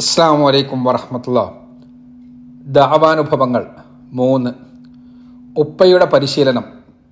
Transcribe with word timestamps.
അസ്സാം 0.00 0.42
വലൈക്കും 0.42 0.84
വറഹമത്തുള്ള. 0.84 1.52
ദാവാനുഭവങ്ങൾ 2.62 3.66
മൂന്ന്. 4.12 4.50
ഉപ്പയുടെ 5.58 6.04
പരിശീലനം 6.04 6.64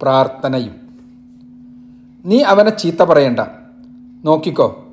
പ്രാർത്ഥനയും. 0.03 0.75
നീ 2.25 2.43
അവനെ 2.43 2.71
ചീത്ത 2.71 3.03
പറയണ്ട. 3.03 3.41
നോക്കിക്കോ 4.25 4.85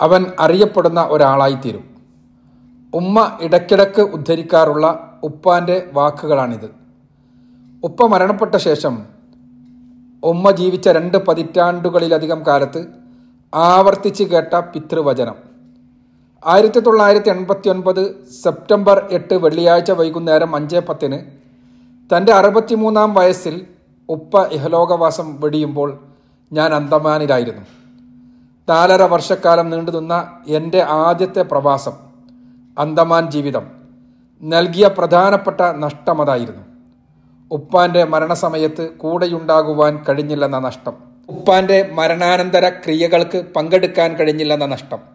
അവൻ 0.00 0.26
അറിയപ്പെടുന്ന 0.40 1.06
ഒരാളായിത്തീരും. 1.10 1.84
ഉമ്മ 2.94 3.38
ഇടയ്ക്കിടയ്ക്ക് 3.40 4.02
ഉദ്ധരിക്കാറുള്ള 4.02 5.18
ഉപ്പാന്റെ 5.22 5.90
വാക്കുകളാണിത്. 5.92 6.74
ഉപ്പ 7.84 8.06
മരണപ്പെട്ട 8.06 8.54
ശേഷം 8.54 9.02
ഉമ്മ 10.24 10.50
ജീവിച്ച 10.50 10.88
രണ്ട് 10.88 11.18
പതിറ്റാണ്ടുകളിലധികം 11.18 12.46
കാലത്ത് 12.46 12.86
ആവർത്തിച്ച് 13.54 14.24
കേട്ട 14.24 14.54
പിതൃവചനം. 14.54 15.53
ആയിരത്തി 16.46 16.80
തൊള്ളായിരത്തി 16.80 17.28
എൺപത്തി 17.28 17.68
ഒൻപത് 17.68 18.28
സെപ്റ്റംബർ 18.42 19.08
എട്ട് 19.10 19.34
വെള്ളിയാഴ്ച 19.34 19.90
വൈകുന്നേരം 19.90 20.56
അഞ്ച് 20.56 20.76
പത്തിന് 20.76 21.18
തന്റെ 22.16 22.32
അറുപത്തിമൂന്നാം 22.32 23.14
വയസ്സിൽ 23.14 23.66
ഉപ്പ 24.08 24.42
ഇഹലോകവാസം 24.42 25.40
വെടിയുമ്പോൾ 25.40 25.98
ഞാൻ 26.52 26.74
അന്തമാനിലായിരുന്നു. 26.74 27.62
നാലര 28.68 29.02
വർഷക്കാലം 29.02 29.70
നീണ്ടുനിന്ന 29.70 30.38
എന്റെ 30.46 30.82
ആദ്യത്തെ 30.82 31.42
പ്രവാസം 31.42 31.92
അന്തമാൻ 32.78 33.30
ജീവിതം 33.30 33.70
നൽകിയ 34.42 34.88
പ്രധാനപ്പെട്ട 34.88 35.60
നഷ്ടമതായിരുന്നു 35.60 36.62
ഉപ്പാന്റെ 37.50 38.04
മരണസമയത്ത് 38.04 38.90
കൂടെയുണ്ടാകുവാൻ 38.90 40.04
കഴിഞ്ഞില്ലെന്ന 40.08 40.58
നഷ്ടം. 40.58 40.92
ഉപ്പാന്റെ 41.28 41.90
മരണാനന്തര 41.92 42.68
ക്രിയകൾക്ക് 42.68 43.44
പങ്കെടുക്കാൻ 43.56 44.16
കഴിഞ്ഞില്ലെന്ന 44.16 44.66
നഷ്ടം. 44.66 45.13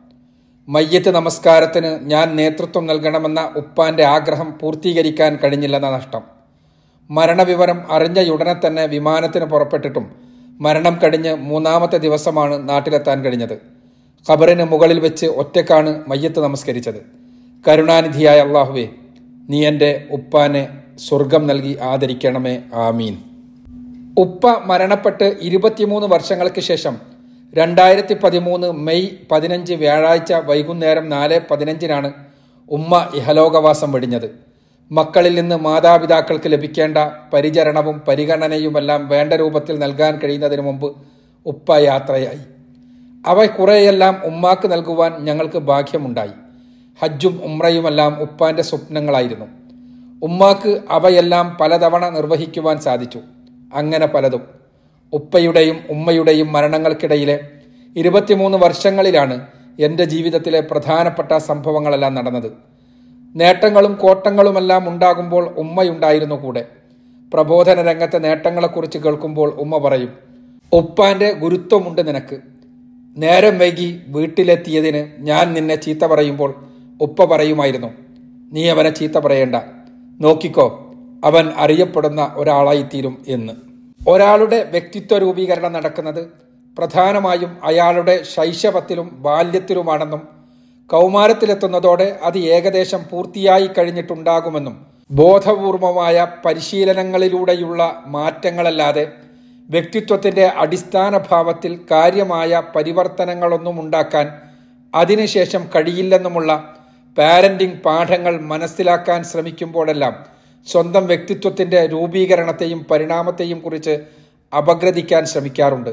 മയ്യത്ത് 0.69 1.15
നമസ്കാരത്തിന് 1.15 1.99
ഞാൻ 2.01 2.35
നേതൃത്വം 2.35 2.85
നൽകണമെന്ന 2.85 3.53
ഉപ്പാന്റെ 3.55 4.03
ആഗ്രഹം 4.03 4.53
പൂർത്തീകരിക്കാൻ 4.61 5.39
കഴിഞ്ഞില്ലെന്ന 5.44 5.89
നഷ്ടം. 5.89 6.21
മരണവിവരം 7.11 7.91
അറിഞ്ഞ 7.91 8.30
ഉടനെ 8.30 8.67
തന്നെ 8.67 8.85
വിമാനത്തിന് 8.85 9.45
പുറപ്പെട്ടിട്ടും 9.45 10.11
മരണം 10.59 10.99
കഴിഞ്ഞ് 11.03 11.33
മൂന്നാമത്തെ 11.33 11.97
ദിവസമാണ് 11.97 12.69
നാട്ടിലെത്താൻ 12.69 13.25
കഴിഞ്ഞത്. 13.25 13.53
ഖബറിന് 14.31 14.63
മുകളിൽ 14.63 14.99
വെച്ച് 14.99 15.25
ഒറ്റക്കാണ് 15.25 16.03
മയ്യത്ത് 16.07 16.39
നമസ്കരിച്ചത്. 16.39 17.05
കരുണാനിധിയായ 17.67 18.39
അള്ളാഹുവെ 18.39 18.88
നീ 19.49 19.66
എന്റെ 19.66 20.07
ഉപ്പാനെ 20.11 20.67
സ്വർഗം 21.07 21.47
നൽകി 21.47 21.77
ആദരിക്കണമേ. 21.81 22.61
ആമീൻ. 22.73 23.17
ഉപ്പ 24.17 24.47
മരണപ്പെട്ട് 24.66 25.38
ഇരുപത്തിമൂന്ന് 25.41 26.07
വർഷങ്ങൾക്ക് 26.07 26.61
ശേഷം 26.61 27.19
രണ്ടായിരത്തി 27.53 28.14
പതിമൂന്ന് 28.14 28.72
മെയ് 28.78 29.08
പതിനഞ്ച് 29.31 29.73
വ്യാഴാഴ്ച 29.73 30.33
വൈകുന്നേരം 30.45 31.09
നാല് 31.09 31.39
പതിനഞ്ചിനാണ് 31.52 32.09
ഉമ്മ 32.69 33.09
ഇഹലോകവാസം 33.16 33.91
വെടിഞ്ഞത്. 33.91 34.28
മക്കളിൽ 34.91 35.36
നിന്ന് 35.36 35.56
മാതാപിതാക്കൾക്ക് 35.56 36.52
ലഭിക്കേണ്ട 36.52 36.97
പരിചരണവും 37.33 38.02
പരിഗണനയുമെല്ലാം 38.08 39.08
വേണ്ട 39.08 39.33
രൂപത്തിൽ 39.33 39.80
നൽകാൻ 39.80 40.19
കഴിയുന്നതിന് 40.19 40.61
മുമ്പ് 40.61 40.88
ഉപ്പ 41.45 41.78
യാത്രയായി. 41.80 42.41
അവ 43.28 43.45
കുറേയെല്ലാം 43.45 44.22
ഉമ്മാക്ക് 44.25 44.72
നൽകുവാൻ 44.72 45.25
ഞങ്ങൾക്ക് 45.25 45.58
ഭാഗ്യമുണ്ടായി. 45.63 46.36
ഹജ്ജും 47.00 47.41
ഉമ്രയുമെല്ലാം 47.44 48.22
ഉപ്പാന്റെ 48.22 48.63
സ്വപ്നങ്ങളായിരുന്നു. 48.63 49.47
ഉമ്മാക്ക് 50.23 50.81
അവയെല്ലാം 50.89 51.58
പലതവണ 51.61 52.09
നിർവഹിക്കുവാൻ 52.09 52.80
സാധിച്ചു. 52.80 53.19
അങ്ങനെ 53.73 54.08
പലതും. 54.08 54.44
ഉപ്പയുടെയും 55.13 55.77
ഉമ്മയുടെയും 55.89 56.52
മരണങ്ങൾക്കിടയിലെ 56.52 57.39
ഇരുപത്തിമൂന്ന് 57.95 58.57
വർഷങ്ങളിലാണ് 58.57 59.47
എന്റെ 59.79 60.05
ജീവിതത്തിലെ 60.05 60.59
പ്രധാനപ്പെട്ട 60.59 61.38
സംഭവങ്ങളെല്ലാം 61.38 62.13
നടന്നത്. 62.13 62.51
നേട്ടങ്ങളും 63.35 63.93
കോട്ടങ്ങളുമെല്ലാം 63.95 64.89
ഉണ്ടാകുമ്പോൾ 64.89 65.49
ഉമ്മയുണ്ടായിരുന്നു 65.57 66.35
കൂടെ. 66.35 66.66
പ്രബോധന 67.33 67.81
രംഗത്തെ 67.81 68.17
നേട്ടങ്ങളെക്കുറിച്ച് 68.17 68.97
കേൾക്കുമ്പോൾ 68.97 69.50
ഉമ്മ 69.50 69.78
പറയും 69.78 70.13
ഉപ്പാന്റെ 70.73 71.31
ഗുരുത്വമുണ്ട് 71.31 72.07
നിനക്ക്. 72.07 72.39
നേരം 73.17 73.59
വൈകി 73.59 74.01
വീട്ടിലെത്തിയതിന് 74.07 75.07
ഞാൻ 75.19 75.53
നിന്നെ 75.53 75.75
ചീത്ത 75.75 76.05
പറയുമ്പോൾ 76.05 76.55
ഉപ്പ 77.01 77.25
പറയുമായിരുന്നു. 77.25 77.88
നീ 78.53 78.69
അവനെ 78.69 78.89
ചീത്ത 78.89 79.17
പറയേണ്ട. 79.17 79.55
നോക്കിക്കോ 80.22 80.94
അവൻ 81.23 81.50
അറിയപ്പെടുന്ന 81.57 82.31
ഒരാളായിത്തീരും 82.35 83.17
എന്ന്. 83.28 83.69
ഒരാളുടെ 84.09 84.59
വ്യക്തിത്വ 84.66 85.18
രൂപീകരണം 85.18 85.72
നടക്കുന്നത് 85.75 86.22
പ്രധാനമായും 86.78 87.52
അയാളുടെ 87.64 88.16
ശൈശവത്തിലും 88.25 89.08
ബാല്യത്തിലുമാണെന്നും 89.20 90.22
കൗമാരത്തിലെത്തുന്നതോടെ 90.90 92.08
അത് 92.24 92.38
ഏകദേശം 92.50 93.02
പൂർത്തിയായി 93.09 93.68
കഴിഞ്ഞിട്ടുണ്ടാകുമെന്നും 93.68 94.75
ബോധപൂർവമായ 95.09 96.18
പരിശീലനങ്ങളിലൂടെയുള്ള 96.46 97.84
മാറ്റങ്ങളല്ലാതെ 98.08 99.06
വ്യക്തിത്വത്തിന്റെ 99.70 100.46
അടിസ്ഥാന 100.58 101.18
ഭാവത്തിൽ 101.30 101.74
കാര്യമായ 101.91 102.62
പരിവർത്തനങ്ങളൊന്നും 102.76 103.76
ഉണ്ടാക്കാൻ 103.80 104.28
അതിനുശേഷം 104.94 105.64
കഴിയില്ലെന്നുമുള്ള 105.76 106.52
പാരന്റിംഗ് 107.18 107.81
പാഠങ്ങൾ 107.86 108.34
മനസ്സിലാക്കാൻ 108.46 109.20
ശ്രമിക്കുമ്പോഴെല്ലാം 109.24 110.16
സ്വന്തം 110.68 111.08
വ്യക്തിത്വത്തിന്റെ 111.08 111.86
രൂപീകരണത്തെയും 111.86 112.86
പരിണാമത്തെയും 112.92 113.59
കുറിച്ച് 113.59 114.00
അപഗ്രഥിക്കാൻ 114.58 115.25
ശ്രമിക്കാറുണ്ട്. 115.25 115.90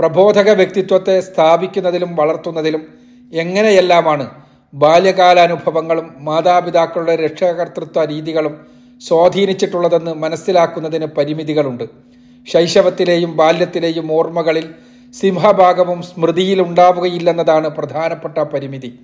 പ്രബോധക 0.00 0.50
വ്യക്തിത്വത്തെ 0.50 1.20
സ്ഥാപിക്കുന്നതിലും 1.20 2.16
വളർത്തുന്നതിലും 2.16 2.86
എങ്ങനെയെല്ലാമാണ് 3.32 4.30
ബാല്യകാലാനുഭവങ്ങളും 4.74 6.14
മാതാപിതാക്കളുടെ 6.18 7.16
രക്ഷാകർത്തൃത്വ 7.16 8.04
രീതികളും 8.04 8.66
സ്വാധീനിച്ചിട്ടുള്ളതെന്ന് 9.00 10.14
മനസ്സിലാക്കുന്നതിന് 10.14 11.06
പരിമിതികളുണ്ട്. 11.06 11.84
ശൈശവത്തിലെയും 12.48 13.36
ബാല്യത്തിലെയും 13.36 14.12
ഓർമ്മകളിൽ 14.12 14.74
സിംഹഭാഗവും 15.20 16.02
സ്മൃതിയിൽ 16.02 16.62
ഉണ്ടാവുകയില്ലെന്നതാണ് 16.62 17.68
പ്രധാനപ്പെട്ട 17.68 18.38
പരിമിതി. 18.38 18.98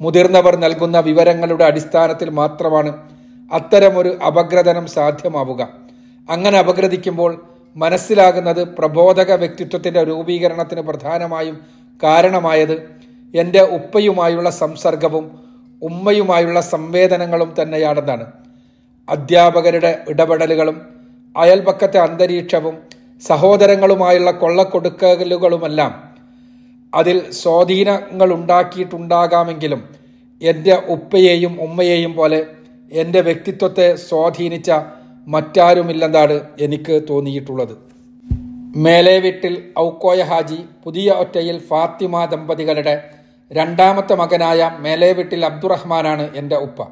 മുതിർന്നവർ 0.00 0.56
നൽകുന്ന 0.56 1.00
വിവരങ്ങളുടെ 1.00 1.64
അടിസ്ഥാനത്തിൽ 1.64 2.30
മാത്രമാണ് 2.30 3.09
അത്തരമൊരു 3.52 4.18
അപഗ്രഥനം 4.26 4.86
സാധ്യമാവുക. 4.86 5.68
അങ്ങനെ 6.30 6.58
അപഗ്രഥിക്കുമ്പോൾ 6.58 7.44
മനസ്സിലാകുന്നത് 7.76 8.64
പ്രബോധക 8.64 9.32
വ്യക്തിത്വത്തിന്റെ 9.32 10.04
രൂപീകരണത്തിന് 10.04 10.80
പ്രധാനമായും 10.80 11.60
കാരണമായത് 12.02 12.88
എന്റെ 13.34 13.60
ഉപ്പയുമായുള്ള 13.60 14.50
സംസർഗവും 14.50 15.38
ഉമ്മയുമായുള്ള 15.82 16.60
സംവേദനങ്ങളും 16.60 17.54
തന്നെയാണെന്നാണ്. 17.62 18.26
അധ്യാപകരുടെ 19.08 20.04
ഇടപെടലുകളും 20.08 20.82
അയൽപക്കത്തെ 21.36 21.98
അന്തരീക്ഷവും 21.98 22.78
സഹോദരങ്ങളുമായുള്ള 23.26 24.30
കൊള്ളക്കൊടുക്കലുകളുമെല്ലാം 24.30 26.10
അതിൽ 26.94 27.30
സ്വാധീനങ്ങൾ 27.30 28.32
ഉണ്ടാക്കിയിട്ടുണ്ടാകാമെങ്കിലും 28.34 29.88
എന്റെ 30.42 30.82
ഉപ്പയെയും 30.88 31.62
ഉമ്മയെയും 31.62 32.14
പോലെ 32.14 32.46
എന്റെ 32.92 33.20
വ്യക്തിത്വത്തെ 33.20 33.94
സ്വാധീനിച്ച 33.94 34.70
മറ്റാരുമില്ലെന്നാണ് 35.28 36.40
എനിക്ക് 36.60 37.02
തോന്നിയിട്ടുള്ളത്. 37.10 37.76
മേലെ 38.76 39.18
വീട്ടിൽ 39.18 39.62
ഔക്കോയ 39.78 40.22
ഹാജി 40.22 40.58
പുതിയ 40.84 41.10
ഒറ്റയിൽ 41.10 41.58
ഫാത്തിമ 41.58 42.24
ദമ്പതികളുടെ 42.24 43.02
രണ്ടാമത്തെ 43.52 44.14
മകനായ 44.14 44.70
മേലെ 44.78 45.12
വീട്ടിൽ 45.12 45.44
അബ്ദുറഹ്മാനാണ് 45.44 46.36
എന്റെ 46.36 46.56
ഉപ്പ. 46.56 46.82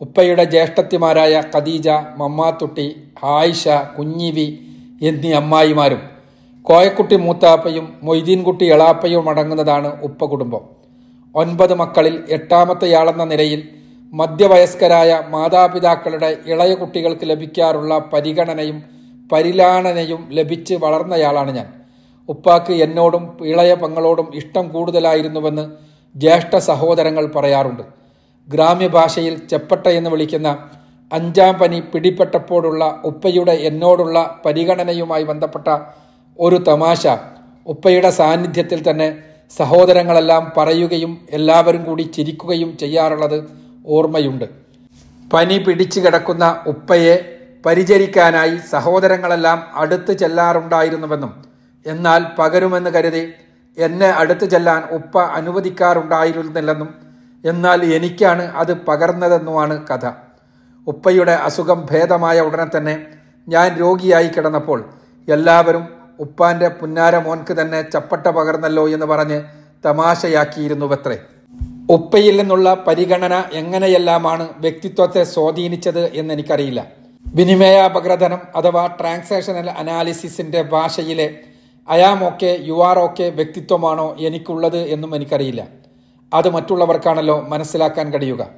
ഉപ്പയുടെ 0.00 0.44
ജ്യേഷ്ഠത്തിമാരായ 0.44 1.42
ഖദീജ 1.54 1.88
മമ്മാത്തുട്ടി 1.88 2.96
ആയിഷ 3.24 3.68
കുഞ്ഞിവി 3.68 4.58
എന്നീ 5.02 5.32
അമ്മായിമാരും 5.32 6.02
കോയക്കുട്ടി 6.62 7.16
മൂത്താപ്പയും 7.16 7.98
മൊയ്തീൻകുട്ടി 8.02 8.64
എളാപ്പയും 8.64 9.30
അടങ്ങുന്നതാണ് 9.30 10.02
ഉപ്പ 10.02 10.24
കുടുംബം. 10.24 10.60
ഒൻപത് 11.34 11.74
മക്കളിൽ 11.74 12.24
എട്ടാമത്തെയാളെന്ന 12.30 13.24
നിലയിൽ 13.24 13.68
മധ്യവയസ്കരായ 14.12 15.22
മാതാപിതാക്കളുടെ 15.28 16.36
ഇളയ 16.46 16.74
കുട്ടികൾക്ക് 16.74 17.24
ലഭിക്കാറുള്ള 17.24 18.10
പരിഗണനയും 18.12 18.82
പരിലാണനയും 19.32 20.28
ലഭിച്ച് 20.30 20.74
വളർന്നയാളാണ് 20.74 21.50
ഞാൻ. 21.50 21.66
ഉപ്പാക്ക് 22.28 22.72
എന്നോടും 22.72 23.36
ഇളയ 23.44 23.74
പങ്ങളോടും 23.74 24.30
ഇഷ്ടം 24.34 24.68
കൂടുതലായിരുന്നുവെന്ന് 24.68 25.70
ജ്യേഷ്ഠ 26.14 26.56
സഹോദരങ്ങൾ 26.56 27.24
പറയാറുണ്ട്. 27.26 27.82
ഗ്രാമ്യഭാഷയിൽ 28.48 29.48
ചെപ്പട്ട 29.48 29.88
എന്ന് 29.88 30.10
വിളിക്കുന്ന 30.10 30.58
അഞ്ചാം 31.12 31.54
പനി 31.58 31.80
പിടിപ്പെട്ടപ്പോഴുള്ള 31.80 33.00
ഉപ്പയുടെ 33.04 33.52
എന്നോടുള്ള 33.52 34.40
പരിഗണനയുമായി 34.44 35.24
ബന്ധപ്പെട്ട 35.24 35.68
ഒരു 36.40 36.56
തമാശ 36.56 37.06
ഉപ്പയുടെ 37.66 38.10
സാന്നിധ്യത്തിൽ 38.10 38.90
തന്നെ 38.90 39.16
സഹോദരങ്ങളെല്ലാം 39.56 40.52
പറയുകയും 40.56 41.18
എല്ലാവരും 41.30 41.84
കൂടി 41.84 42.02
ചിരിക്കുകയും 42.02 42.76
ചെയ്യാറുള്ളത് 42.78 43.65
ഓർമ്മയുണ്ട്. 43.86 44.44
പനി 45.32 45.58
പിടിച്ചു 45.58 46.00
കിടക്കുന്ന 46.00 46.62
ഉപ്പയെ 46.66 47.14
പരിചരിക്കാനായി 47.66 48.56
സഹോദരങ്ങളെല്ലാം 48.70 49.64
അടുത്ത് 49.74 50.12
ചെല്ലാറുണ്ടായിരുന്നുവെന്നും 50.12 51.32
എന്നാൽ 51.86 52.22
പകരുമെന്ന് 52.38 52.90
കരുതി 52.90 53.32
എന്നെ 53.78 54.08
അടുത്ത് 54.08 54.44
ചെല്ലാൻ 54.44 54.82
ഉപ്പ 54.90 55.20
അനുവദിക്കാറുണ്ടായിരുന്നില്ലെന്നും 55.20 56.88
എന്നാൽ 57.44 57.84
എനിക്കാണ് 57.94 58.42
അത് 58.42 58.72
പകർന്നതെന്നുമാണ് 58.76 59.86
കഥ. 59.86 60.10
ഉപ്പയുടെ 60.86 61.32
അസുഖം 61.32 61.86
ഭേദമായ 61.90 62.40
ഉടനെ 62.40 62.66
തന്നെ 62.76 63.06
ഞാൻ 63.48 63.76
രോഗിയായി 63.76 64.28
കിടന്നപ്പോൾ 64.28 64.84
എല്ലാവരും 65.28 65.88
ഉപ്പാന്റെ 66.18 66.68
പുന്നാര 66.68 67.16
മോൻക്ക് 67.16 67.60
തന്നെ 67.60 67.90
ചപ്പട്ട 67.90 68.26
പകർന്നല്ലോ 68.26 68.88
എന്ന് 68.88 69.06
പറഞ്ഞ് 69.06 69.42
തമാശയാക്കിയിരുന്നുവത്രേ. 69.84 71.18
ഉപ്പയിൽ 71.90 72.36
നിന്നുള്ള 72.36 72.84
പരിഗണന 72.86 73.44
എങ്ങനെയെല്ലാമാണ് 73.52 74.48
വ്യക്തിത്വത്തെ 74.58 75.24
സ്വാധീനിച്ചത് 75.24 76.14
എന്ന് 76.14 76.34
എനിക്കറിയില്ല 76.34 76.86
വിനിമയാപഗ്രഥനം 77.34 78.38
അഥവാ 78.56 78.86
ട്രാൻസാക്ഷണൽ 78.86 79.70
അനാലിസിസിന്റെ 79.70 80.62
ഭാഷയിലെ 80.62 81.38
അയാം 81.88 82.22
യു 82.42 82.84
ആർ 82.84 82.98
ഓക്കെ 82.98 83.22
വ്യക്തിത്വമാണോ 83.22 84.16
എനിക്കുള്ളത് 84.18 84.78
എന്നും 84.78 85.14
എനിക്കറിയില്ല. 85.14 85.66
അത് 86.34 86.48
മറ്റുള്ളവർക്കാണല്ലോ 86.48 87.46
മനസ്സിലാക്കാൻ 87.48 88.12
കഴിയുക. 88.12 88.48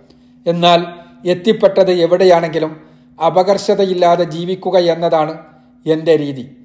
എന്നാൽ 0.46 0.84
എത്തിപ്പെട്ടത് 1.26 1.90
എവിടെയാണെങ്കിലും 1.90 2.80
അപകർഷതയില്ലാതെ 3.26 4.24
ജീവിക്കുക 4.24 4.78
എന്നതാണ് 4.78 5.38
എന്റെ 5.86 6.16
രീതി. 6.16 6.56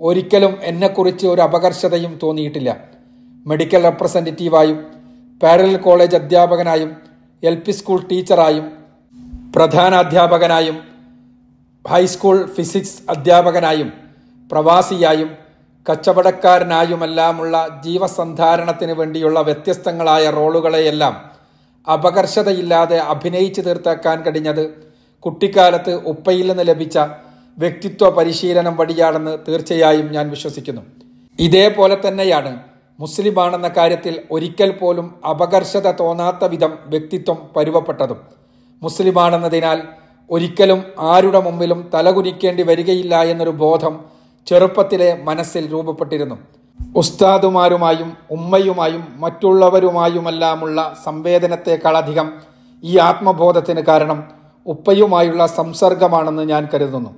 ഒരിക്കലും 0.00 0.58
എന്നെക്കുറിച്ച് 0.62 1.26
ഒരു 1.26 1.40
അപകർഷതയും 1.40 2.18
തോന്നിയിട്ടില്ല. 2.22 2.76
മെഡിക്കൽ 3.46 3.82
റെപ്രസെന്റേറ്റീവായും 3.82 5.01
പാരലൽ 5.42 5.76
കോളേജ് 5.76 6.16
അധ്യാപകനായും 6.16 6.90
എൽ 7.42 7.54
പി 7.54 7.72
സ്കൂൾ 7.72 8.00
ടീച്ചറായും 8.10 8.66
പ്രധാനാധ്യാപകനായും 9.56 10.76
ഹൈസ്കൂൾ 11.84 12.46
ഫിസിക്സ് 12.46 12.98
അധ്യാപകനായും 13.08 13.88
പ്രവാസിയായും 14.50 15.30
കച്ചവടക്കാരനായുമെല്ലാമുള്ള 15.90 17.80
ജീവസന്ധാരണത്തിന് 17.84 18.92
വേണ്ടിയുള്ള 18.92 19.40
വ്യത്യസ്തങ്ങളായ 19.40 20.30
റോളുകളെയെല്ലാം 20.30 21.14
അപകർഷതയില്ലാതെ 21.86 22.98
അഭിനയിച്ചു 22.98 23.60
തീർത്താക്കാൻ 23.60 24.22
കഴിഞ്ഞത് 24.22 24.64
കുട്ടിക്കാലത്ത് 25.20 25.92
ഉപ്പയിൽ 26.06 26.46
നിന്ന് 26.50 26.66
ലഭിച്ച 26.68 26.98
വ്യക്തിത്വ 27.58 28.08
പരിശീലനം 28.10 28.76
വഴിയാണെന്ന് 28.76 29.38
തീർച്ചയായും 29.48 30.12
ഞാൻ 30.12 30.30
വിശ്വസിക്കുന്നു. 30.30 30.82
ഇതേപോലെ 31.38 31.96
തന്നെയാണ് 32.06 32.52
മുസ്ലിമാണെന്ന 33.02 33.68
കാര്യത്തിൽ 33.76 34.14
ഒരിക്കൽ 34.34 34.70
പോലും 34.70 35.06
അപകർഷത 35.30 35.88
തോന്നാത്ത 36.00 36.44
വിധം 36.52 36.72
വ്യക്തിത്വം 36.86 37.38
പരുവപ്പെട്ടതും. 37.56 38.18
മുസ്ലിമാണെന്നതിനാൽ 38.82 39.78
ഒരിക്കലും 40.30 40.80
ആരുടെ 41.12 41.40
മുമ്പിലും 41.40 41.80
തലകുനിക്കേണ്ടി 41.94 42.62
വരികയില്ല 42.62 43.14
എന്നൊരു 43.32 43.52
ബോധം 43.62 43.94
ചെറുപ്പത്തിലെ 44.46 45.10
മനസ്സിൽ 45.24 45.64
രൂപപ്പെട്ടിരുന്നു. 45.72 46.36
ഉസ്താദുമാരുമായും 46.96 48.10
ഉമ്മയുമായും 48.30 49.02
മറ്റുള്ളവരുമായുമെല്ലാമുള്ള 49.16 50.78
സംവേദനത്തെക്കാളധികം 51.06 52.28
ഈ 52.82 52.94
ആത്മബോധത്തിന് 53.08 53.82
കാരണം 53.88 54.20
ഉപ്പയുമായുള്ള 54.66 55.42
സംസർഗമാണെന്ന് 55.58 56.44
ഞാൻ 56.52 56.62
കരുതുന്നു. 56.74 57.10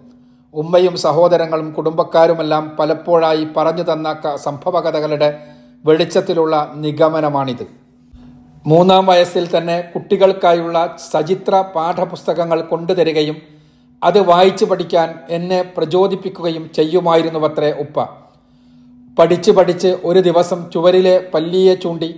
ഉമ്മയും 0.55 0.95
സഹോദരങ്ങളും 0.97 1.69
കുടുംബക്കാരുമെല്ലാം 1.73 2.65
പലപ്പോഴായി 2.79 3.45
പറഞ്ഞു 3.57 3.85
തന്ന 3.93 4.37
സംഭവകഥകളുടെ 4.37 5.29
വെളിച്ചത്തിലുള്ള 5.85 6.73
നിഗമനമാണിത്. 6.75 7.67
മൂന്നാം 8.67 9.07
വയസ്സിൽ 9.07 9.57
തന്നെ 9.57 9.81
കുട്ടികൾക്കായുള്ള 9.95 10.97
സചിത്ര 11.13 11.65
പാഠപുസ്തകങ്ങൾ 11.75 12.61
കൊണ്ടുതരികയും 12.61 13.37
അത് 14.05 14.19
വായിച്ചു 14.29 14.65
പഠിക്കാൻ 14.65 15.15
എന്നെ 15.31 15.63
പ്രചോദിപ്പിക്കുകയും 15.77 16.71
ചെയ്യുമായിരുന്നുവത്രേ 16.77 17.73
ഉപ്പ. 17.73 18.07
പഠിച്ച് 19.19 19.51
പഠിച്ച് 19.51 19.91
ഒരു 20.05 20.21
ദിവസം 20.21 20.71
ചുവരിലെ 20.71 21.31
പല്ലിയെ 21.35 21.75
ചൂണ്ടി 21.75 22.15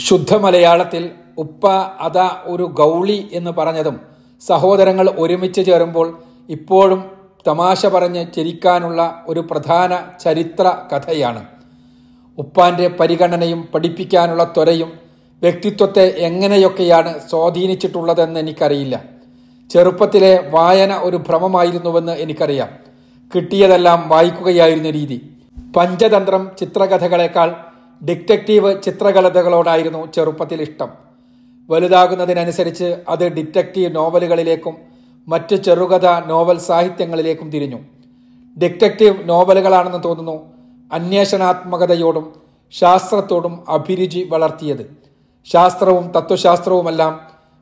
ശുദ്ധ 0.00 0.36
മലയാളത്തിൽ 0.36 1.10
ഉപ്പ 1.38 1.68
അതാ 2.00 2.28
ഒരു 2.44 2.62
ഗൗളി 2.62 3.28
എന്ന് 3.32 3.50
പറഞ്ഞതും 3.50 4.00
സഹോദരങ്ങൾ 4.42 5.10
ഒരുമിച്ച് 5.18 5.66
ചേരുമ്പോൾ 5.66 6.08
ഇപ്പോഴും 6.48 7.00
തമാശ 7.48 7.86
പറഞ്ഞ് 7.86 8.32
ചിരിക്കാനുള്ള 8.34 9.24
ഒരു 9.26 9.40
പ്രധാന 9.40 9.98
ചരിത്ര 10.20 10.76
കഥയാണ്. 10.92 11.61
ഉപ്പാന്റെ 12.38 12.88
പരിഗണനയും 12.88 13.68
പഠിപ്പിക്കാനുള്ള 13.74 14.44
ത്വരയും 14.44 14.92
വ്യക്തിത്വത്തെ 15.42 16.02
എങ്ങനെയൊക്കെയാണ് 16.02 17.18
സ്വാധീനിച്ചിട്ടുള്ളതെന്ന് 17.30 18.40
എനിക്കറിയില്ല. 18.40 19.04
ചെറുപ്പത്തിലെ 19.70 20.48
വായന 20.50 20.94
ഒരു 20.94 21.16
ഭ്രമമായിരുന്നുവെന്ന് 21.16 22.12
എനിക്കറിയാം. 22.12 22.68
കിട്ടിയതെല്ലാം 23.34 24.08
വായിക്കുകയായിരുന്ന 24.08 24.90
രീതി. 24.90 25.30
പഞ്ചതന്ത്രം 25.76 26.50
ചിത്രകഥകളെക്കാൾ 26.60 27.54
ഡിറ്റക്റ്റീവ് 28.04 28.82
ചിത്രകഥകളോടായിരുന്നു 28.82 30.12
ചെറുപ്പത്തിൽ 30.12 30.62
ഇഷ്ടം. 30.62 30.88
വലുതാകുന്നതിനനുസരിച്ച് 31.70 32.96
അത് 33.08 33.28
ഡിറ്റക്റ്റീവ് 33.28 33.96
നോവലുകളിലേക്കും 33.96 34.76
മറ്റ് 35.28 35.56
ചെറുകഥ 35.56 36.06
നോവൽ 36.06 36.58
സാഹിത്യങ്ങളിലേക്കും 36.58 37.50
തിരിഞ്ഞു. 37.50 37.78
ഡിറ്റക്റ്റീവ് 38.58 39.28
നോവലുകളാണെന്ന് 39.28 40.04
തോന്നുന്നു 40.04 40.51
അന്വേഷണാത്മകതയോടും 40.92 42.32
ശാസ്ത്രത്തോടും 42.72 43.64
അഭിരുചി 43.68 44.28
വളർത്തിയത്. 44.30 44.96
ശാസ്ത്രവും 45.44 46.12
തത്വശാസ്ത്രവുമെല്ലാം 46.16 47.20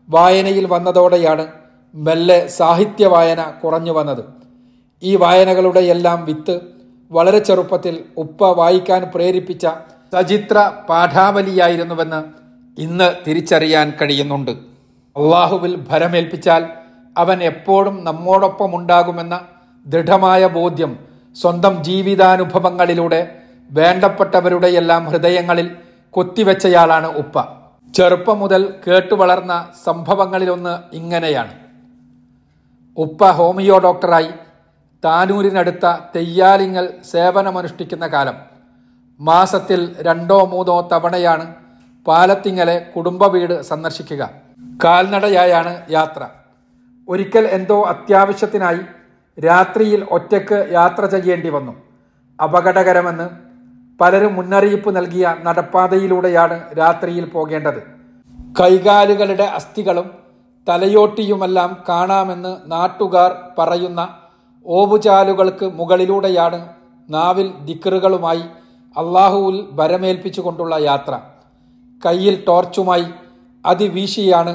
വായനയിൽ 0.08 0.66
വന്നതോടെയാണ് 0.66 1.46
മെല്ലെ 1.94 2.46
സാഹിത്യ 2.46 3.06
വായന 3.06 3.52
കുറഞ്ഞു 3.64 3.92
വന്നത്. 3.92 4.24
ഈ 5.02 5.16
വായനകളുടെ 5.16 5.80
എല്ലാം 5.80 6.24
വിത്ത് 6.24 6.60
വളരെ 7.10 7.38
ചെറുപ്പത്തിൽ 7.38 8.04
ഉപ്പ 8.16 8.42
വായിക്കാൻ 8.42 9.10
പ്രേരിപ്പിച്ച 9.14 9.66
സചിത്ര 10.12 10.70
പാഠാവലിയായിരുന്നുവെന്ന് 10.88 12.40
ഇന്ന് 12.80 13.12
തിരിച്ചറിയാൻ 13.26 13.92
കഴിയുന്നുണ്ട്. 14.02 14.50
അള്ളാഹുവിൽ 15.16 15.76
ഭരമേൽപ്പിച്ചാൽ 15.90 16.66
അവൻ 17.18 17.42
എപ്പോഴും 17.42 18.04
നമ്മോടൊപ്പം 18.04 18.76
ഉണ്ടാകുമെന്ന 18.76 19.40
ദൃഢമായ 19.86 20.46
ബോധ്യം 20.46 21.09
സ്വന്തം 21.34 21.84
ജീവിതാനുഭവങ്ങളിലൂടെ 21.84 23.38
വേണ്ടപ്പെട്ടവരുടെയെല്ലാം 23.70 25.04
ഹൃദയങ്ങളിൽ 25.04 25.76
കൊത്തിവെച്ചയാളാണ് 26.10 27.06
ഉപ്പ. 27.06 27.40
ചെറുപ്പം 27.94 28.38
മുതൽ 28.38 28.74
കേട്ടുവളർന്ന 28.86 29.68
സംഭവങ്ങളിലൊന്ന് 29.84 30.96
ഇങ്ങനെയാണ്. 30.96 31.54
ഉപ്പ 32.96 33.24
ഹോമിയോ 33.24 33.78
ഡോക്ടറായി 33.78 34.28
താനൂരിനടുത്ത 35.04 35.96
തെയ്യാലിങ്ങൽ 36.16 36.88
സേവനമനുഷ്ഠിക്കുന്ന 37.10 38.06
കാലം. 38.06 38.34
മാസത്തിൽ 39.20 39.96
രണ്ടോ 40.00 40.44
മൂന്നോ 40.44 40.88
തവണയാണ് 40.92 41.54
പാലത്തിങ്ങലെ 42.06 42.78
കുടുംബ 42.96 43.26
വീട് 43.26 43.62
സന്ദർശിക്കുക. 43.62 44.30
കാൽനടയായാണ് 44.84 45.82
യാത്ര. 45.90 46.26
ഒരിക്കൽ 47.08 47.46
എന്തോ 47.46 47.84
അത്യാവശ്യത്തിനായി 47.84 48.78
രാത്രിയിൽ 49.44 50.06
ഒറ്റയ്ക്ക് 50.10 50.68
യാത്ര 50.72 51.06
ചെയ്യേണ്ടി 51.06 51.48
വന്നു. 51.48 51.72
അപകടകരമെന്ന് 52.42 53.28
പലരും 54.00 54.36
മുന്നറിയിപ്പ് 54.36 54.96
നൽകിയ 54.96 55.36
നടപ്പാതയിലൂടെയാണ് 55.42 56.78
രാത്രിയിൽ 56.78 57.24
പോകേണ്ടത്. 57.24 57.80
കൈകാലുകളുടെ 58.60 59.42
അസ്ഥികളും 59.42 60.10
തലയോട്ടിയുമെല്ലാം 60.68 61.76
കാണാമെന്ന് 61.88 62.56
നാട്ടുകാർ 62.72 63.30
പറയുന്ന 63.58 64.08
ഓവുചാലുകൾക്ക് 64.66 65.66
മുകളിലൂടെയാണ് 65.66 66.68
നാവിൽ 67.10 67.52
ദിക്കറുകളുമായി 67.60 68.44
അള്ളാഹുവിൽ 68.96 69.66
ഭരമേൽപ്പിച്ചുകൊണ്ടുള്ള 69.72 70.76
യാത്ര. 70.76 71.20
കയ്യിൽ 72.06 72.44
ടോർച്ചുമായി 72.48 73.06
അതിവീശിയാണ് 73.66 74.52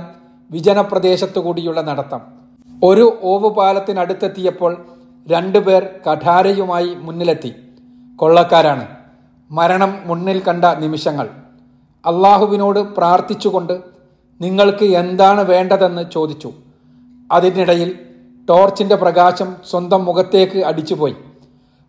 വിജനപ്രദേശത്തു 0.51 1.39
കൂടിയുള്ള 1.39 1.81
നടത്തം. 1.81 2.34
ഒരു 2.83 3.19
ഓവുപാലത്തിനടുത്തെത്തിയപ്പോൾ 3.23 4.85
രണ്ടുപേർ 5.27 5.89
കഠാരയുമായി 6.05 6.95
മുന്നിലെത്തി. 6.95 7.55
കൊള്ളക്കാരാണ്. 8.15 8.87
മരണം 9.51 9.99
മുന്നിൽ 10.05 10.43
കണ്ട 10.43 10.65
നിമിഷങ്ങൾ. 10.65 11.27
അള്ളാഹുവിനോട് 12.05 12.79
പ്രാർത്ഥിച്ചുകൊണ്ട് 12.79 13.81
നിങ്ങൾക്ക് 14.41 14.85
എന്താണ് 14.85 15.41
വേണ്ടതെന്ന് 15.41 16.11
ചോദിച്ചു. 16.11 16.53
അതിനിടയിൽ 17.31 17.99
ടോർച്ചിന്റെ 18.49 18.95
പ്രകാശം 18.95 19.55
സ്വന്തം 19.69 20.05
മുഖത്തേക്ക് 20.05 20.65
അടിച്ചുപോയി. 20.65 21.15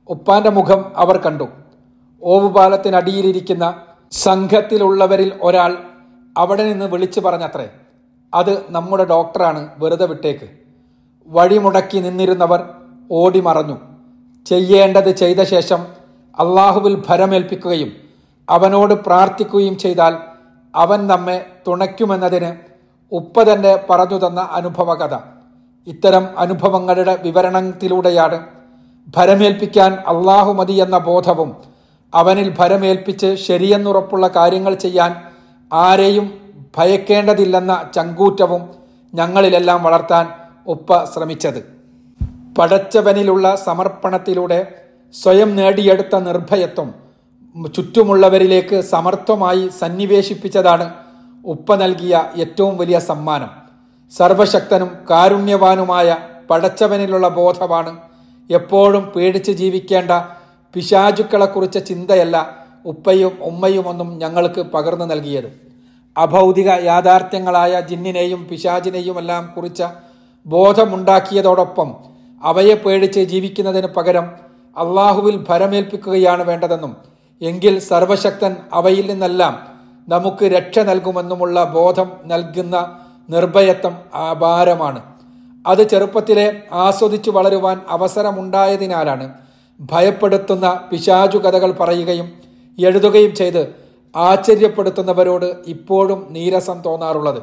ഉപ്പാന്റെ 0.09 0.51
മുഖം 0.51 0.93
അവർ 0.97 1.17
കണ്ടു. 1.17 1.49
ഓവുപാലത്തിനടിയിലിരിക്കുന്ന 2.23 3.83
സംഘത്തിലുള്ളവരിൽ 4.13 5.33
ഒരാൾ 5.43 5.77
അവിടെ 6.37 6.65
നിന്ന് 6.69 6.87
വിളിച്ചു 6.87 7.21
പറഞ്ഞത്രേ 7.21 7.69
അത് 8.35 8.63
നമ്മുടെ 8.71 9.05
ഡോക്ടറാണ് 9.05 9.69
വെറുതെ 9.79 10.07
വിട്ടേക്ക്. 10.07 10.66
വഴിമുടക്കി 11.29 11.99
നിന്നിരുന്നവർ 11.99 12.61
ഓടി 13.11 13.41
മറഞ്ഞു 13.41 13.77
ചെയ്യേണ്ടത് 14.47 15.11
ചെയ്ത 15.11 15.43
ശേഷം 15.43 15.87
അള്ളാഹുവിൽ 16.39 17.03
ഭരമേൽപ്പിക്കുകയും 17.09 17.93
അവനോട് 18.51 18.95
പ്രാർത്ഥിക്കുകയും 18.95 19.79
ചെയ്താൽ 19.79 20.15
അവൻ 20.75 21.07
നമ്മെ 21.07 21.47
തുണയ്ക്കുമെന്നതിന് 21.69 22.57
ഉപ്പ 23.13 23.43
തന്നെ 23.43 23.79
പറഞ്ഞു 23.91 24.27
തന്ന 24.27 24.41
അനുഭവകഥ. 24.41 25.15
ഇത്തരം 25.87 26.29
അനുഭവങ്ങളുടെ 26.39 27.19
വിവരണത്തിലൂടെയാണ് 27.23 28.47
ഭരമേൽപ്പിക്കാൻ 29.17 29.95
അള്ളാഹു 29.95 30.53
മതി 30.53 30.73
എന്ന 30.73 30.99
ബോധവും 30.99 31.57
അവനിൽ 32.15 32.55
ഭരമേൽപ്പിച്ച് 32.59 33.35
ശരിയെന്നുറപ്പുള്ള 33.35 34.29
കാര്യങ്ങൾ 34.29 34.75
ചെയ്യാൻ 34.75 35.13
ആരെയും 35.73 36.27
ഭയക്കേണ്ടതില്ലെന്ന 36.77 37.91
ചങ്കൂറ്റവും 37.95 38.63
ഞങ്ങളിലെല്ലാം 39.15 39.83
വളർത്താൻ 39.83 40.46
ഉപ്പ 40.67 41.05
ശ്രമിച്ചത്. 41.05 41.61
പടച്ചവനിലുള്ള 42.59 43.57
സമർപ്പണത്തിലൂടെ 43.57 44.75
സ്വയം 45.15 45.57
നേടിയെടുത്ത 45.57 46.17
നിർഭയത്വം 46.19 46.89
ചുറ്റുമുള്ളവരിലേക്ക് 47.75 48.81
സമർത്ഥമായി 48.81 49.69
സന്നിവേശിപ്പിച്ചതാണ് 49.81 50.95
ഉപ്പ 51.45 51.75
നൽകിയ 51.75 52.15
ഏറ്റവും 52.37 52.77
വലിയ 52.77 52.99
സമ്മാനം. 52.99 53.51
സർവശക്തനും 54.11 54.91
കാരുണ്യവാനുമായ 55.11 56.17
പടച്ചവനിലുള്ള 56.51 57.29
ബോധമാണ് 57.29 57.97
എപ്പോഴും 58.51 59.05
പേടിച്ച് 59.17 59.53
ജീവിക്കേണ്ട 59.53 60.11
പിശാചുക്കളെക്കുറിച്ച 60.75 61.79
ചിന്തയല്ല 61.79 62.37
ഉപ്പയും 62.87 63.33
ഉമ്മയും 63.43 63.89
ഒന്നും 63.89 64.19
ഞങ്ങൾക്ക് 64.19 64.61
പകർന്നു 64.61 65.05
നൽകിയത്. 65.05 65.49
അഭൗതിക 66.17 66.71
യാഥാർത്ഥ്യങ്ങളായ 66.85 67.81
ജിന്നിനെയും 67.81 68.47
പിശാചിനെയുമെല്ലാം 68.51 69.53
കുറിച്ച 69.57 69.83
ബോധമുണ്ടാക്കിയതോടൊപ്പം 70.47 71.95
അവയെ 72.43 72.75
പേടിച്ച് 72.75 73.21
ജീവിക്കുന്നതിന് 73.21 73.87
പകരം 73.87 74.27
അള്ളാഹുവിൽ 74.77 75.47
ഭരമേൽപ്പിക്കുകയാണ് 75.49 76.43
വേണ്ടതെന്നും 76.43 76.97
എങ്കിൽ 77.41 77.79
സർവശക്തൻ 77.79 78.57
അവയിൽ 78.73 79.11
നിന്നെല്ലാം 79.11 79.55
നമുക്ക് 80.09 80.45
രക്ഷ 80.45 80.79
നൽകുമെന്നുമുള്ള 80.79 81.65
ബോധം 81.65 82.11
നൽകുന്ന 82.25 83.01
നിർഭയത്വം 83.31 84.17
അപാരമാണ്. 84.17 85.01
അത് 85.67 85.89
ചെറുപ്പത്തിലെ 85.89 86.63
ആസ്വദിച്ചു 86.73 87.31
വളരുവാൻ 87.31 87.81
അവസരമുണ്ടായതിനാലാണ് 87.89 89.33
ഭയപ്പെടുത്തുന്ന 89.81 90.81
പിശാചു 90.91 91.39
കഥകൾ 91.39 91.71
പറയുകയും 91.71 92.33
എഴുതുകയും 92.79 93.35
ചെയ്ത് 93.35 93.75
ആശ്ചര്യപ്പെടുത്തുന്നവരോട് 94.17 95.55
ഇപ്പോഴും 95.67 96.27
നീരസം 96.31 96.83
തോന്നാറുള്ളത്. 96.87 97.43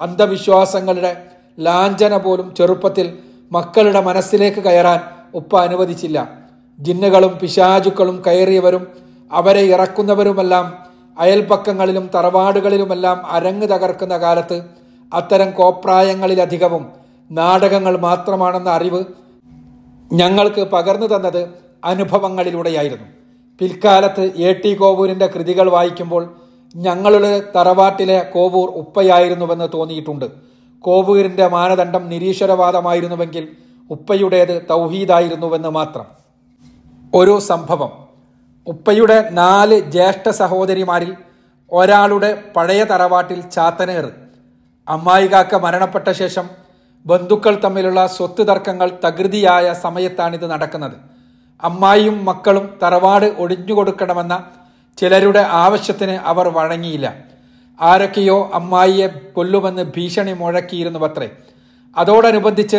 അന്ധവിശ്വാസങ്ങളുടെ 0.00 1.16
ലാഞ്ചന 1.60 2.16
പോലും 2.16 2.54
ചെറുപ്പത്തിൽ 2.54 3.18
മക്കളുടെ 3.52 4.00
മനസ്സിലേക്ക് 4.00 4.60
കയറാൻ 4.60 5.00
ഉപ്പ 5.34 5.56
അനുവദിച്ചില്ല. 5.56 6.18
ജിന്നുകളും 6.78 7.38
പിശാചുക്കളും 7.38 8.22
കയറിയവരും 8.26 8.86
അവരെ 9.32 9.60
ഇറക്കുന്നവരുമെല്ലാം 9.60 10.66
അയൽപ്പക്കങ്ങളിലും 11.18 12.10
തറവാടുകളിലുമെല്ലാം 12.14 13.26
അരങ്ങ് 13.26 13.66
തകർക്കുന്ന 13.68 14.16
കാലത്ത് 14.16 14.62
അത്തരം 15.14 15.50
കോപ്രായങ്ങളിലധികവും 15.50 16.84
നാടകങ്ങൾ 17.30 17.96
മാത്രമാണെന്ന 17.98 18.70
അറിവ് 18.70 19.04
ഞങ്ങൾക്ക് 20.12 20.60
പകർന്നു 20.60 21.06
തന്നത് 21.06 21.42
അനുഭവങ്ങളിലൂടെയായിരുന്നു. 21.84 23.06
പിൽക്കാലത്ത് 23.60 24.24
എ 24.36 24.52
ടി 24.52 24.74
കോവൂരിന്റെ 24.74 25.26
കൃതികൾ 25.26 25.70
വായിക്കുമ്പോൾ 25.70 26.22
ഞങ്ങളുടെ 26.76 27.42
തറവാട്ടിലെ 27.56 28.18
കോവൂർ 28.34 28.68
ഉപ്പയായിരുന്നുവെന്ന് 28.70 29.68
തോന്നിയിട്ടുണ്ട്. 29.74 30.49
കോവൂരിന്റെ 30.82 31.48
മാനദണ്ഡം 31.48 32.08
നിരീശ്വരവാദമായിരുന്നുവെങ്കിൽ 32.08 33.48
ഉപ്പയുടേത് 33.90 34.66
തൗഹീദായിരുന്നുവെന്ന് 34.70 35.68
മാത്രം. 35.68 36.04
ഒരു 37.14 37.38
സംഭവം. 37.38 37.92
ഉപ്പയുടെ 38.66 39.28
നാല് 39.30 39.80
ജ്യേഷ്ഠ 39.80 40.28
സഹോദരിമാരിൽ 40.28 41.16
ഒരാളുടെ 41.72 42.42
പഴയ 42.56 42.84
തറവാട്ടിൽ 42.84 43.40
ചാത്തനേർ 43.40 44.12
അമ്മായികാക്ക 44.88 45.54
മരണപ്പെട്ട 45.54 46.10
ശേഷം 46.10 46.48
ബന്ധുക്കൾ 47.06 47.60
തമ്മിലുള്ള 47.64 48.06
സ്വത്ത് 48.06 48.48
തർക്കങ്ങൾ 48.48 48.90
തകൃതിയായ 49.04 49.72
സമയത്താണിത് 49.72 50.50
നടക്കുന്നത്. 50.50 50.92
അമ്മായിയും 51.62 52.24
മക്കളും 52.24 52.78
തറവാട് 52.82 53.26
ഒഴിഞ്ഞുകൊടുക്കണമെന്ന 53.26 54.44
ചിലരുടെ 54.96 55.40
ആവശ്യത്തിന് 55.40 56.10
അവർ 56.10 56.48
വഴങ്ങിയില്ല. 56.48 57.29
ആരൊക്കെയോ 57.80 58.50
അമ്മായിയെ 58.54 59.06
കൊല്ലുമെന്ന് 59.06 59.82
ഭീഷണി 59.82 60.32
മുഴക്കിയിരുന്നുവത്രേ. 60.32 61.30
അതോടനുബന്ധിച്ച് 61.96 62.76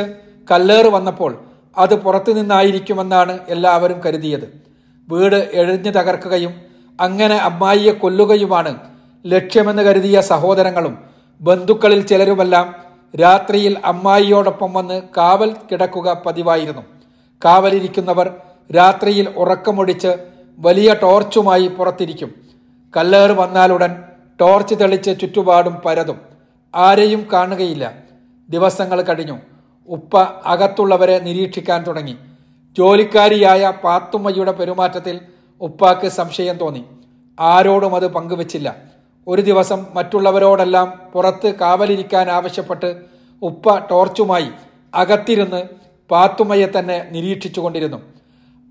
കല്ലേറ് 0.51 0.87
വന്നപ്പോൾ 0.87 1.37
അത് 1.77 1.95
പുറത്തുനിന്നായിരിക്കുമെന്നാണ് 1.95 3.39
എല്ലാവരും 3.49 3.99
കരുതിയത്. 3.99 4.61
വീട് 5.09 5.49
എഴിഞ്ഞു 5.53 5.91
തകർക്കുകയും 5.91 6.53
അങ്ങനെ 7.01 7.35
അമ്മായിയെ 7.35 7.91
കൊല്ലുകയുമാണ് 7.91 8.77
ലക്ഷ്യമെന്ന് 9.25 9.83
കരുതിയ 9.83 10.21
സഹോദരങ്ങളും 10.21 10.97
ബന്ധുക്കളിൽ 11.41 12.01
ചിലരുമെല്ലാം 12.01 12.75
രാത്രിയിൽ 13.21 13.77
അമ്മായിയോടൊപ്പം 13.85 14.73
വന്ന് 14.73 15.01
കാവൽ 15.17 15.55
കിടക്കുക 15.71 16.21
പതിവായിരുന്നു. 16.25 16.81
കാവലിരിക്കുന്നവർ 17.45 18.35
രാത്രിയിൽ 18.75 19.29
ഉറക്കമൊടിച്ച് 19.29 20.15
വലിയ 20.59 20.93
ടോർച്ചുമായി 20.93 21.67
പുറത്തിരിക്കും. 21.67 22.35
കല്ലേറ് 22.97 23.31
വന്നാലുടൻ 23.31 23.95
ടോർച്ച് 24.41 24.75
തെളിച്ച് 24.75 25.19
ചുറ്റുപാടും 25.19 25.73
പരതും. 25.73 26.21
ആരെയും 26.75 27.27
കാണുകയില്ല. 27.33 27.93
ദിവസങ്ങൾ 28.49 29.01
കഴിഞ്ഞു. 29.01 29.37
ഉപ്പ 29.87 30.17
അകത്തുള്ളവരെ 30.21 31.19
നിരീക്ഷിക്കാൻ 31.19 31.83
തുടങ്ങി. 31.83 32.15
ജോലിക്കാരിയായ 32.77 33.73
പാത്തുമ്മയുടെ 33.83 34.51
പെരുമാറ്റത്തിൽ 34.51 35.19
ഉപ്പാക്ക് 35.61 36.07
സംശയം 36.07 36.57
തോന്നി. 36.57 36.85
ആരോടും 37.39 37.95
അത് 37.95 38.07
പങ്കുവച്ചില്ല. 38.07 38.75
ഒരു 39.27 39.41
ദിവസം 39.41 39.85
മറ്റുള്ളവരോടെല്ലാം 39.93 40.99
പുറത്ത് 41.13 41.55
കാവലിരിക്കാൻ 41.55 42.29
ആവശ്യപ്പെട്ട് 42.29 43.01
ഉപ്പ 43.41 43.77
ടോർച്ചുമായി 43.77 44.49
അകത്തിരുന്ന് 44.95 45.63
പാത്തുമ്മയെ 46.11 46.67
തന്നെ 46.79 47.07
നിരീക്ഷിച്ചുകൊണ്ടിരുന്നു. 47.11 47.97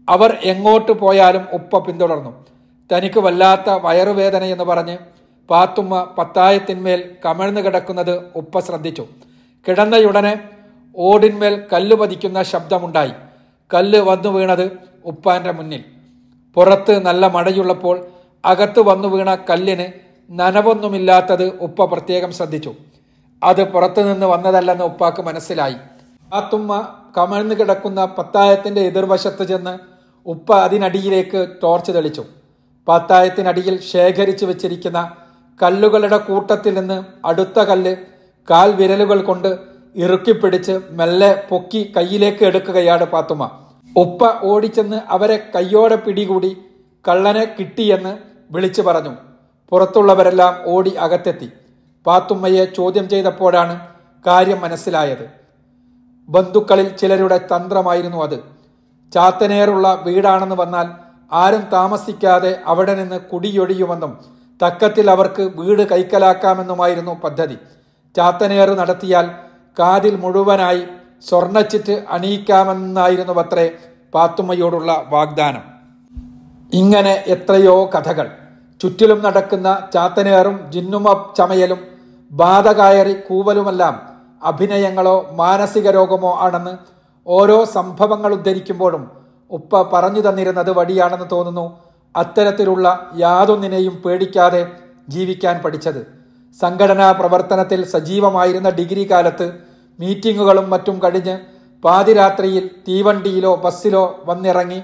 അവർ 0.09 0.39
എങ്ങോട്ട് 0.43 0.93
പോയാലും 0.93 1.47
ഉപ്പ 1.53 1.79
പിന്തുടർന്നു. 1.79 2.45
തനിക്ക് 2.93 3.21
വല്ലാത്ത 3.21 3.71
വയറുവേദനയെന്ന് 3.71 4.65
പറഞ്ഞ് 4.65 4.99
പാത്തുമ്മ 5.50 6.14
പത്തായത്തിന്മേൽ 6.19 7.16
കമഴ്ന്നു 7.25 7.61
കിടക്കുന്നത് 7.61 8.26
ഉപ്പ 8.35 8.59
ശ്രദ്ധിച്ചു. 8.59 9.07
കിടന്നയുടനെ 9.69 10.49
ഓടിന്മേൽ 10.97 11.62
കല്ല് 11.73 11.97
പതിക്കുന്ന 11.97 12.42
ശബ്ദമുണ്ടായി. 12.42 13.12
കല്ല് 13.75 13.99
വന്നു 13.99 14.28
വീണത് 14.28 14.78
ഉപ്പാന്റെ 15.04 15.52
മുന്നിൽ. 15.52 15.85
പുറത്ത് 16.54 17.04
നല്ല 17.07 17.26
മഴയുള്ളപ്പോൾ 17.26 18.07
അകത്ത് 18.45 18.80
വന്നു 18.80 19.09
വീണ 19.09 19.35
കല്ലിന് 19.35 19.92
നനവൊന്നുമില്ലാത്തത് 20.30 21.45
ഉപ്പ 21.45 21.85
പ്രത്യേകം 21.85 22.33
ശ്രദ്ധിച്ചു. 22.33 22.75
അത് 23.42 23.73
പുറത്തുനിന്ന് 23.73 24.26
വന്നതല്ലെന്ന് 24.26 24.85
ഉപ്പാക്ക് 24.85 25.23
മനസ്സിലായി. 25.23 25.75
പാത്തുമ്മ 26.33 26.88
കമഴ്ന്നു 27.19 27.54
കിടക്കുന്ന 27.54 28.04
പത്തായത്തിന്റെ 28.04 28.80
എതിർവശത്ത് 28.80 29.45
ചെന്ന് 29.45 29.78
ഉപ്പ 30.26 30.54
അതിനടിയിലേക്ക് 30.54 31.49
ടോർച്ച് 31.62 31.92
തെളിച്ചു. 31.92 32.25
പത്തായത്തിനടിയിൽ 32.88 33.80
ശേഖരിച്ചു 33.80 34.47
വെച്ചിരിക്കുന്ന 34.47 35.16
കല്ലുകളുടെ 35.62 36.19
കൂട്ടത്തിൽ 36.19 36.75
നിന്ന് 36.75 37.02
അടുത്ത 37.26 37.61
കല്ല് 37.61 37.97
കാൽ 38.50 38.71
വിരലുകൾ 38.73 39.23
കൊണ്ട് 39.23 39.59
ഇറുക്കിപ്പിടിച്ച് 39.97 40.81
മെല്ലെ 40.90 41.43
പൊക്കി 41.49 41.93
കയ്യിലേക്ക് 41.97 42.45
എടുക്കുകയാണ് 42.45 43.05
പാത്തുമ്മ 43.05 43.50
ഉപ്പ 43.97 44.29
ഓടിച്ചെന്ന് 44.43 44.99
അവരെ 45.09 45.37
കയ്യോടെ 45.55 45.97
പിടികൂടി 45.97 46.57
കള്ളനെ 47.09 47.45
കിട്ടിയെന്ന് 47.45 48.12
വിളിച്ചു 48.50 48.83
പറഞ്ഞു. 48.83 49.14
പുറത്തുള്ളവരെല്ലാം 49.73 50.55
ഓടി 50.67 50.90
അകത്തെത്തി. 50.90 51.49
പാത്തുമ്മയെ 52.07 52.64
ചോദ്യം 52.64 53.09
ചെയ്തപ്പോഴാണ് 53.09 53.81
കാര്യം 54.26 54.61
മനസ്സിലായത്. 54.61 55.26
ബന്ധുക്കളിൽ 56.29 56.88
ചിലരുടെ 56.88 57.38
തന്ത്രമായിരുന്നു 57.38 58.19
അത്. 58.23 58.38
ചാത്തനേറുള്ള 59.12 60.02
വീടാണെന്ന് 60.07 60.57
വന്നാൽ 60.57 60.87
ആരും 61.33 61.61
താമസിക്കാതെ 61.73 62.61
അവിടെ 62.67 62.95
നിന്ന് 62.95 63.21
കുടിയൊഴിയുമെന്നും 63.21 64.40
തക്കത്തിൽ 64.62 65.11
അവർക്ക് 65.11 65.43
വീട് 65.43 65.83
കൈക്കലാക്കാമെന്നുമായിരുന്നു 65.88 67.12
പദ്ധതി. 67.25 67.59
ചാത്തനേറ് 68.17 68.79
നടത്തിയാൽ 68.79 69.26
കാതിൽ 69.79 70.17
മുഴുവനായി 70.17 70.83
സ്വർണച്ചിറ്റ് 71.29 72.05
അണിയിക്കാമെന്നായിരുന്നു 72.09 73.33
അത്രേ 73.33 73.71
പാത്തുമ്മയോടുള്ള 74.14 75.07
വാഗ്ദാനം. 75.09 75.62
ഇങ്ങനെ 76.73 77.25
എത്രയോ 77.26 77.90
കഥകൾ. 77.95 78.31
ചുറ്റിലും 78.81 79.23
നടക്കുന്ന 79.23 79.88
ചാത്തനേറും 79.95 80.73
ജിന്നുമ 80.73 81.33
ചമയലും 81.38 81.81
ബാധ 82.31 82.69
കയറി 82.69 83.12
കൂവലുമെല്ലാം 83.12 83.95
അഭിനയങ്ങളോ 84.43 85.29
മാനസിക 85.33 85.90
രോഗമോ 85.90 86.38
ആണെന്ന് 86.40 86.76
ഓരോ 87.26 87.64
സംഭവങ്ങൾ 87.64 88.33
ഉദ്ധരിക്കുമ്പോഴും 88.33 89.11
ഉപ്പ 89.50 89.83
പറഞ്ഞു 89.83 90.21
തന്നിരുന്നത് 90.29 90.71
വഴിയാണെന്ന് 90.71 91.26
തോന്നുന്നു 91.33 91.79
അത്തരത്തിലുള്ള 92.17 93.11
യാതൊന്നിനെയും 93.17 94.02
പേടിക്കാതെ 94.02 94.67
ജീവിക്കാൻ 95.09 95.62
പഠിച്ചത്. 95.62 96.02
സംഘടനാ 96.61 97.12
പ്രവർത്തനത്തിൽ 97.12 97.85
സജീവമായിരുന്ന 97.85 98.71
ഡിഗ്രി 98.71 99.11
കാലത്ത് 99.11 99.52
മീറ്റിങ്ങുകളും 99.99 100.71
മറ്റും 100.71 101.00
കഴിഞ്ഞ് 101.05 101.38
പാതിരാത്രിയിൽ 101.85 102.71
തീവണ്ടിയിലോ 102.88 103.57
ബസ്സിലോ 103.57 104.23
വന്നിറങ്ങി 104.26 104.81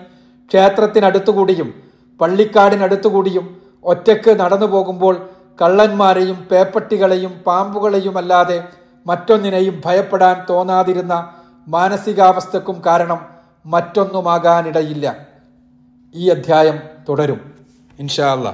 ക്ഷേത്രത്തിനടുത്തുകൂടിയും 0.50 1.74
പള്ളിക്കാടിനടുത്തുകൂടിയും 2.20 3.46
ഒറ്റയ്ക്ക് 3.84 4.40
നടന്നു 4.40 4.66
പോകുമ്പോൾ 4.66 5.28
കള്ളന്മാരെയും 5.62 6.36
പേപ്പട്ടികളെയും 6.50 7.32
പാമ്പുകളെയുമല്ലാതെ 7.46 8.64
മറ്റൊന്നിനെയും 9.06 9.82
ഭയപ്പെടാൻ 9.84 10.36
തോന്നാതിരുന്ന 10.50 11.14
മാനസികാവസ്ഥക്കും 11.68 12.82
കാരണം 12.86 13.20
മറ്റൊന്നുമാകാനിടയില്ല. 13.66 15.06
ഈ 16.14 16.30
അധ്യായം 16.30 16.95
തുടരും. 17.08 17.40
ഇൻഷാ 17.98 18.32
അല്ലാ 18.32 18.52